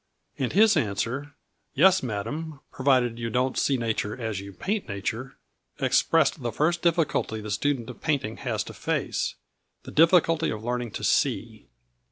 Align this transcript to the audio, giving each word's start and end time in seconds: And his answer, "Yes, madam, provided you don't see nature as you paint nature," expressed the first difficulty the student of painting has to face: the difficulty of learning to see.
And 0.39 0.51
his 0.53 0.75
answer, 0.75 1.35
"Yes, 1.75 2.01
madam, 2.01 2.61
provided 2.71 3.19
you 3.19 3.29
don't 3.29 3.55
see 3.55 3.77
nature 3.77 4.19
as 4.19 4.39
you 4.39 4.51
paint 4.51 4.87
nature," 4.87 5.37
expressed 5.79 6.41
the 6.41 6.51
first 6.51 6.81
difficulty 6.81 7.39
the 7.39 7.51
student 7.51 7.87
of 7.87 8.01
painting 8.01 8.37
has 8.37 8.63
to 8.63 8.73
face: 8.73 9.35
the 9.83 9.91
difficulty 9.91 10.49
of 10.49 10.63
learning 10.63 10.89
to 10.93 11.03
see. 11.03 11.67